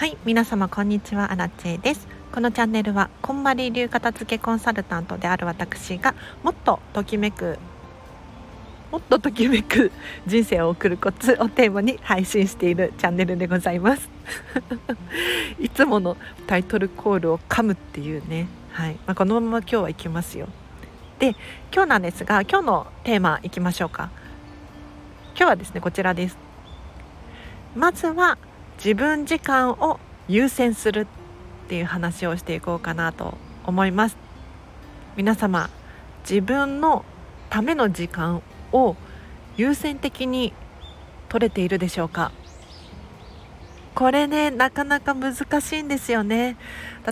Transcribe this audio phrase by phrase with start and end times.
[0.00, 1.30] はい皆様こんにちは。
[1.30, 2.08] アラチェです。
[2.32, 7.58] このチャンネルはこんまり流片付けコンサルタントである私がもっとときめく
[8.90, 9.92] もっとときめく
[10.26, 14.08] 人生を送るコツをテーマに配信しているチャンネルでございます。
[15.60, 18.46] いつものタイトルコールを噛むっていうね。
[18.72, 20.48] はい、まあ、このまま今日は行きますよ。
[21.18, 21.36] で
[21.70, 24.08] 今日なんですが今日のテーマいきましょうか。
[25.36, 26.38] 今日はですねこちらです。
[27.76, 28.38] まずは
[28.82, 34.16] 自分時間を優先するっていう話をしていこうかなと思います。
[35.16, 35.68] 皆様
[36.26, 37.04] 自分の
[37.50, 38.40] ための時間
[38.72, 38.96] を
[39.58, 40.54] 優先的に
[41.28, 42.32] 取れているでしょうか？
[43.94, 46.56] これねなかなか難しいんですよね。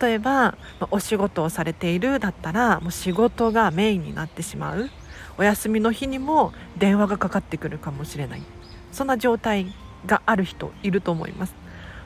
[0.00, 0.56] 例えば
[0.90, 4.90] お仕事をされているだったらもう仕事がメインになってしまう。
[5.38, 8.42] お休みの日にも電話がかかってくるかもしれない。
[8.90, 9.72] そんな状態
[10.06, 11.54] がある人いると思います。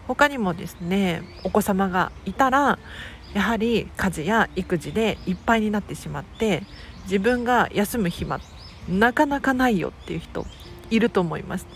[0.07, 2.79] 他にもですねお子様がいたら
[3.35, 6.63] やはり家事や育児でいっぱいになってしまって
[7.05, 8.41] 自分が休む暇
[8.89, 10.47] なかなかないよっていう人
[10.91, 11.67] いると思います。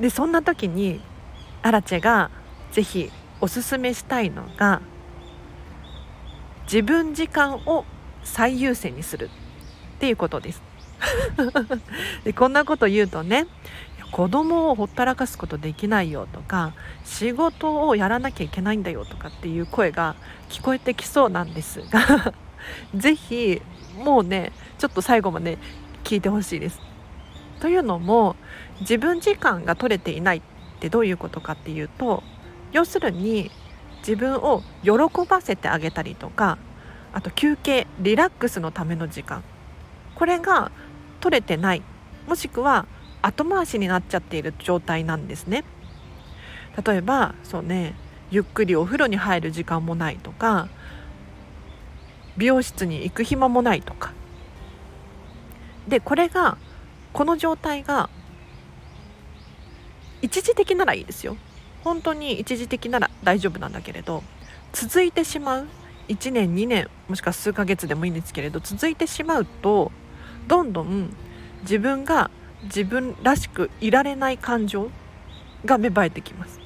[0.00, 1.00] でそんな時に
[1.62, 2.30] アラチェが
[2.72, 4.82] ぜひおすすめしたいのが
[6.64, 7.84] 自分時間を
[8.24, 9.30] 最優先にする
[9.96, 10.62] っていうことです。
[12.24, 13.46] でこんなこと言うとね
[14.14, 16.72] 子供をほったらかすことできないよとか
[17.04, 20.14] 仕事をやらなきゃいけないんだよとかっていう声が
[20.48, 22.32] 聞こえてきそうなんですが
[22.94, 23.60] 是非
[23.98, 25.58] もうねちょっと最後まで
[26.04, 26.80] 聞いてほしいです。
[27.58, 28.36] というのも
[28.82, 30.42] 自分時間が取れていないっ
[30.78, 32.22] てどういうことかっていうと
[32.70, 33.50] 要するに
[33.98, 34.92] 自分を喜
[35.28, 36.56] ばせてあげたりとか
[37.12, 39.42] あと休憩リラックスのための時間
[40.14, 40.70] これが
[41.18, 41.82] 取れてない
[42.28, 42.86] もしくは
[43.26, 45.64] 後回しになっちゃっている状態なんですね。
[46.84, 47.94] 例えばそうね
[48.30, 50.68] ゆっくりお風呂に入る時間もないとか
[52.36, 54.12] 美容室に行く暇もないとか。
[55.88, 56.58] でこれが
[57.12, 58.10] この状態が
[60.20, 61.36] 一時的ならいいですよ。
[61.82, 64.22] 本当に一時的なら大丈夫なんだけれど
[64.72, 65.68] 続いてしまう
[66.08, 69.92] 1年2年もしくは数ヶ月でもいいんですけれど続いてしまうと
[70.48, 71.14] どんどん
[71.62, 72.30] 自分が
[72.64, 74.90] 自分らしくいられない感情
[75.64, 76.60] が芽生えてきます。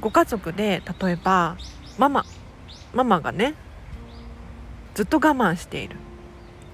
[0.00, 1.56] ご家族で例えば
[1.98, 2.24] ママ
[2.94, 3.54] ママがね
[4.94, 5.96] ずっと我慢している。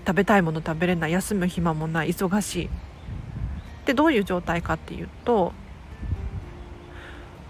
[0.04, 2.70] 食べたいもの食べれない休む暇もない忙しい。
[3.86, 5.52] でどういう状態かっていうと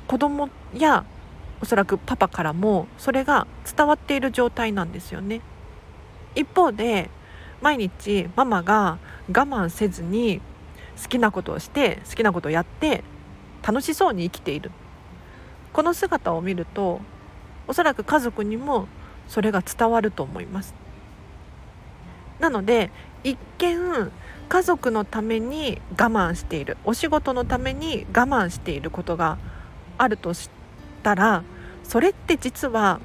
[0.06, 1.04] 子供や
[1.60, 3.46] おそらくパパからもそれが
[3.76, 5.40] 伝わっている状態なんですよね。
[6.34, 7.10] 一方で
[7.62, 10.40] 毎日ママが我慢せずに
[11.00, 13.04] 好きなことをして好きなことをやって
[13.62, 14.70] 楽しそうに生きている。
[15.72, 17.00] この姿を見ると
[17.66, 18.88] おそらく家族にも
[19.28, 20.74] それが伝わると思います。
[22.40, 22.90] なので
[23.24, 24.10] 一見
[24.48, 29.38] 家族のために我慢しているお仕事のために我慢していることが
[29.96, 30.50] あるとし
[31.02, 31.44] たら
[31.84, 33.00] それって実は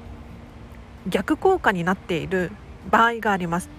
[1.06, 2.50] 逆効果になっている
[2.90, 3.77] 場合があります。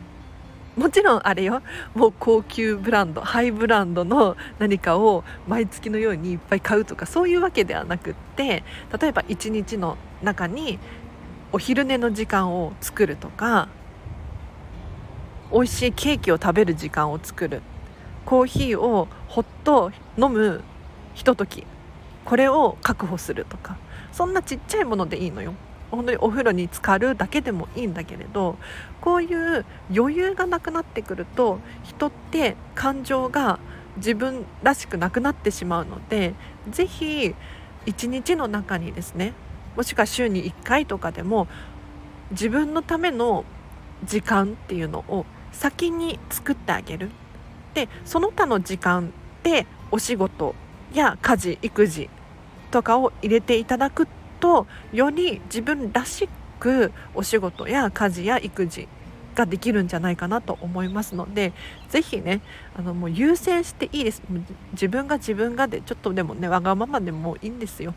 [0.80, 1.62] もちろんあれよ。
[1.94, 8.64] もう高級ブランドハイブランドの何かを毎月のようにいっぱい買うとかそういうわけではなくって
[8.98, 10.80] 例えば一日の中に
[11.52, 13.68] お昼寝の時間を作るとか
[15.52, 17.62] 美味しいケーキを食べる時間を作る。
[18.26, 20.64] コーヒーをほっと飲む
[21.14, 21.66] ひととき。
[22.24, 23.76] これを確保するとか。
[24.12, 25.56] そんなちっちゃいものでいいのよ。
[25.92, 28.58] 本当にお風呂に浸かるだけでもいいんだけれど
[29.02, 33.60] こういう余裕がなくなってくると人って感情が
[33.98, 36.34] 自分らしくなくなってしまうので
[36.70, 37.36] 是非
[37.86, 39.34] 一日の中にですね
[39.76, 41.48] もしくは週に1回とかでも
[42.32, 43.46] 自分のための
[44.06, 47.10] 時間っていうのを先に作ってあげる。
[47.74, 49.12] でその他の時間
[49.44, 50.56] でお仕事
[50.94, 52.10] や家事育児
[52.72, 54.08] とかを入れていただく
[54.40, 56.28] とより自分らし
[56.60, 58.88] くお仕事や家事や育児
[59.36, 61.54] ができるんじゃないかなと思いますので
[61.90, 62.42] 是非ね
[62.76, 64.22] あのもう優先していいです。
[64.74, 67.94] 自分が自分がでちょっとでもねわがままでもいいんですよ。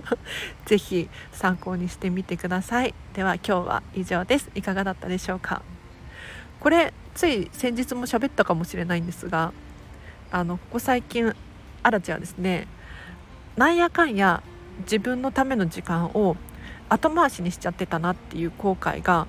[0.66, 2.94] 是非参考にしてみてください。
[3.14, 4.50] では今日は以上です。
[4.54, 5.62] いかがだったでしょうか？
[6.60, 9.52] これつい先日も喋ったかもしれないんですが
[10.30, 11.34] あのここ最近
[11.82, 12.68] アラチはですね
[13.56, 14.42] なんやかんや
[14.80, 16.36] 自分のための時間を
[16.88, 19.26] 後回しにしちゃってたなっていう後悔が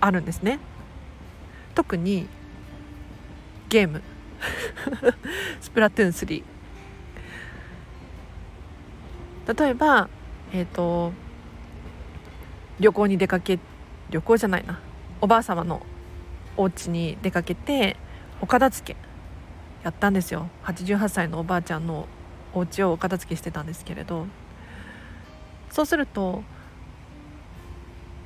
[0.00, 0.60] あるんですね。
[1.74, 2.28] 特に
[3.68, 4.02] ゲーム。
[5.60, 6.44] スプラトゥーン3
[9.60, 10.08] 例えば
[10.52, 11.12] えっ、ー、と
[12.78, 13.58] 旅行に出かけ
[14.10, 14.80] 旅行じゃないな。
[15.20, 15.82] おばあ様の
[16.56, 17.96] お家に出かけて
[18.40, 18.98] お片付け
[19.82, 20.48] やったんですよ。
[20.64, 22.06] 88歳のおばあちゃんの
[22.54, 24.26] お家をお片付けしてたんですけれど。
[25.70, 26.42] そうすると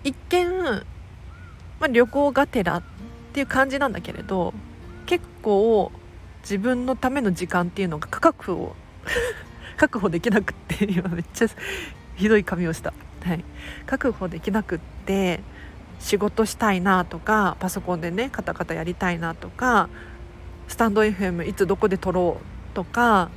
[0.05, 0.83] 一見、ま
[1.83, 2.83] あ、旅行がてらっ
[3.33, 4.53] ていう感じなんだけれど
[5.07, 5.93] 結構
[6.43, 8.75] 自分のための時間っていうのが確保
[9.77, 11.49] 確保できなくって今めっちゃ
[12.17, 12.93] ひどい髪をした、
[13.25, 13.45] はい、
[13.87, 15.41] 確保できなくって
[15.99, 19.89] 仕事したいなとかパソコンでねカタカタやりたいなとか
[20.69, 23.31] スタンド FM いつどこで撮ろうとか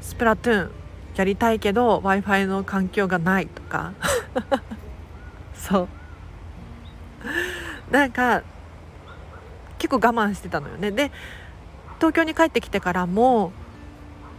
[0.00, 0.70] スプラトゥーン
[1.16, 3.92] やりたいけど w i f i の環境がないとか。
[5.54, 5.88] そう。
[7.90, 8.42] なんか
[9.78, 10.90] 結構我慢してたのよね。
[10.90, 11.10] で
[11.98, 13.52] 東京に帰ってきてからも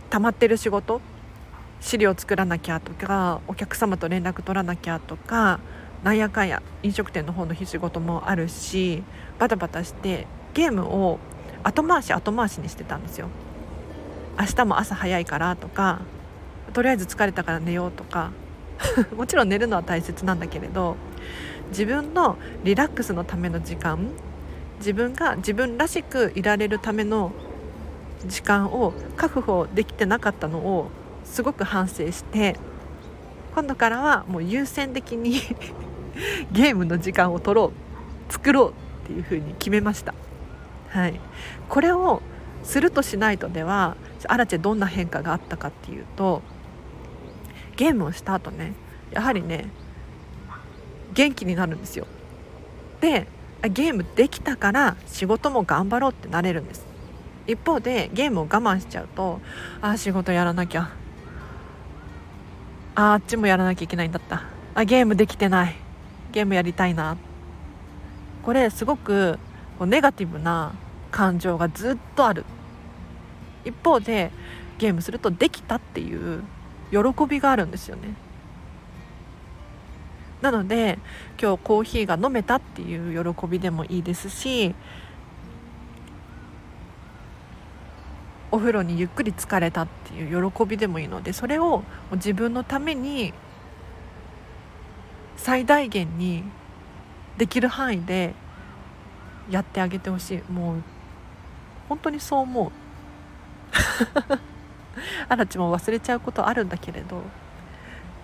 [0.10, 1.02] 溜まってる仕事
[1.80, 5.60] 資料作らなきゃとかお客様と連絡取らなきゃとか
[6.04, 9.04] なんやかんや飲食店の方の仕事もあるし
[9.40, 11.20] バタバタしてゲームを
[11.64, 13.28] 後回し後回しにしてたんですよ。
[14.40, 16.00] 明日も朝早いからとか
[16.72, 18.32] とりあえず疲れたから寝ようとか
[19.16, 20.96] もちろん寝るのは大切なんだけれど
[21.70, 24.10] 自分のリラックスのための時間
[24.80, 27.32] 自分が自分らしくいられるための
[28.26, 30.90] 時間を確保できてなかったのを
[31.24, 32.58] すごく反省して
[33.54, 35.42] 今度からはもう優先的に
[36.52, 37.72] ゲームの時間を取ろ
[38.30, 38.74] う作ろうっ
[39.08, 40.14] ていうふうに決めました。
[40.90, 41.20] はい、
[41.70, 42.22] これを
[42.64, 43.96] するとしないとでは
[44.28, 46.42] アラチェどんな変化があったかっていうと
[47.82, 48.74] ゲームをした後ね
[49.12, 49.66] やはりね
[51.16, 52.06] 元気になるんですよ。
[53.00, 53.26] で
[53.64, 56.86] ゲームできたから仕事も頑張ろうってなれるんです。
[57.48, 59.42] 一方でゲームを我慢しちゃうと
[59.82, 60.92] ああ仕事やらなきゃ。
[62.94, 64.44] ああっちもやらなきゃいけないんだった。
[64.76, 65.76] あゲームできてない。
[66.34, 67.18] ゲームやりたいな。
[68.44, 69.40] これすごく
[69.80, 70.76] こうネガティブな
[71.10, 72.46] 感情がずっとある。
[73.66, 74.32] 一方で
[74.78, 76.44] ゲームするとできたっていう
[76.92, 76.98] 喜
[77.28, 78.14] びがあるんですよね。
[80.42, 80.98] なので
[81.42, 84.74] 今日コーヒーが飲めたっていう喜びでもいいですし
[88.50, 91.84] お風呂にゆっくり疲れたっていう喜びでもいいのでそれを
[92.14, 93.34] 自分のために
[95.38, 96.44] 最大限に
[97.38, 98.34] できる範囲で
[99.50, 100.52] やってあげてほしい。
[100.52, 100.84] もう
[101.88, 102.72] 本当にそう思う。
[105.30, 107.22] あらちも忘れちゃうことあるんだけれど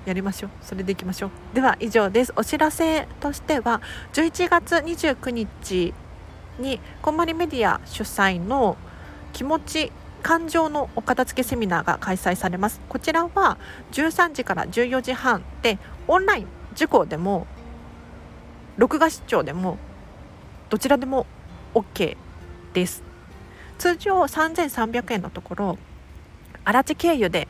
[0.05, 0.49] やりましょう。
[0.61, 1.31] それでいきましょう。
[1.53, 2.33] では以上です。
[2.37, 3.81] お知らせとしては
[4.13, 5.93] 11月29日
[6.59, 8.77] にこんまりメディア主催の
[9.33, 9.91] 気持ち
[10.23, 12.79] 感情のお片付けセミナーが開催されます。
[12.87, 13.57] こちらは
[13.91, 15.77] 13時から14時半で
[16.07, 17.45] オンライン受講でも
[18.77, 19.77] 録画視聴でも
[20.69, 21.25] どちらでも
[21.73, 22.15] OK
[22.73, 23.03] です。
[23.77, 25.77] 通常3300円のところ
[26.67, 27.47] 荒地経由で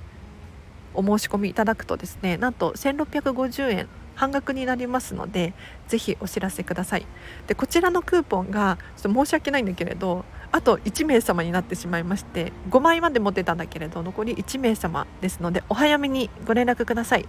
[0.93, 5.55] お申し込みいただくとですねなんと1650円半額になりますので
[5.87, 7.05] ぜひお知らせください。
[7.47, 17.27] でこちらのクーポンがちょっと申し訳ないんだけれどあと1名様になってしまいまして5枚まで持ってたんだけれど残り1名様ですのでお早めにご連絡ください。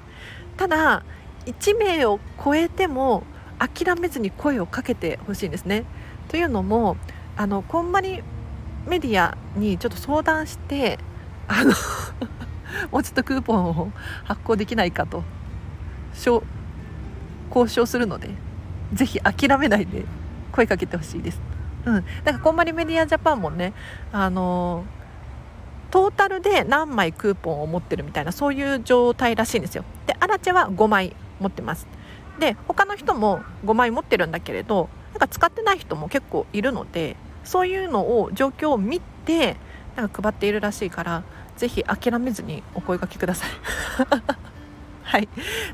[0.59, 1.05] ただ
[1.47, 3.23] 1名を超えても
[3.59, 5.85] 諦めずに声をかけてほしいんですね。
[6.29, 6.99] というのも
[7.35, 8.23] あのこんまり
[8.87, 10.99] メディアにちょっと相談して
[11.49, 11.73] あの
[12.93, 13.93] もうちょっとクーポンを
[14.25, 15.25] 発行できないかと
[17.51, 18.31] 交渉するので
[18.93, 20.05] ぜひ諦めないで
[20.53, 21.41] 声かけてほしいです。
[21.85, 23.73] うん、だからこんまりメディアジャパンもね
[24.13, 24.85] あの
[25.91, 29.85] トータルで何枚クーポンを持ってるみたいなそういう状態らしいんですよ。
[30.07, 31.87] でアラチェは5枚持ってます。
[32.39, 39.57] で他の人も5枚持ってるんだけれどなんか使ってない人も結構いるのでそういうのを状況を見て
[39.97, 41.25] なんか配っているらしいから
[41.59, 43.51] ぜひ諦めずにお声がけください。
[45.03, 45.29] はい、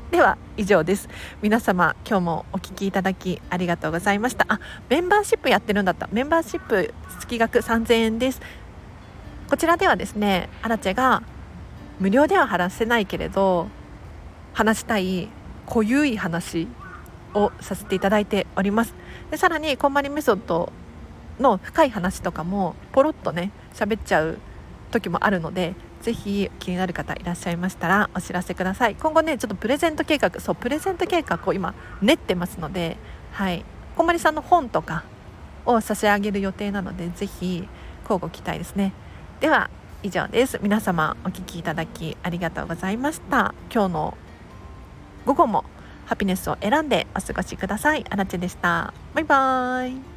[0.09, 1.07] では以上です。
[1.41, 4.45] 皆様今日もお聞きいただきありがとうございました。
[4.49, 6.09] あメンバーシップやってるんだった。
[6.11, 8.41] メンバーシップ月額3000円です。
[9.47, 11.21] こちらではですねアラチェが
[11.99, 13.67] 無料では話せないけれど
[14.53, 15.29] 話したい
[15.67, 16.67] 濃ゆい話
[17.35, 18.95] をさせていただいております。
[19.29, 20.73] でさらにこんまりメソッド
[21.39, 24.39] の深い話とかもポロッとね喋っちゃう
[24.99, 28.95] 時もあるのでぜひ気になる方いらっしゃいましたらお知らせください。
[28.95, 32.97] 今後ねちょっとプレゼント計画そうプレゼント計画を今練ってますので
[33.31, 33.63] はい。
[33.95, 35.03] こんまりさんの本とか
[35.65, 37.67] を差し上げる予定なのでぜひ
[38.03, 38.93] 交互期待ですね。
[39.39, 39.69] では
[40.03, 40.59] 以上です。
[40.61, 43.53] 皆様お聞きいただきありがとうございました。
[43.73, 44.17] 今日の
[45.25, 45.65] 午後も
[46.05, 48.05] ハピネスを選んでお過ごしください。
[48.09, 48.93] あらちでした。
[49.13, 50.14] バイバーイ。